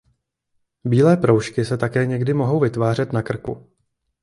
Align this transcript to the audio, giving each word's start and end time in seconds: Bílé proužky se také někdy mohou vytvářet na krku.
Bílé 0.85 1.17
proužky 1.17 1.65
se 1.65 1.77
také 1.77 2.05
někdy 2.05 2.33
mohou 2.33 2.59
vytvářet 2.59 3.13
na 3.13 3.21
krku. 3.21 3.69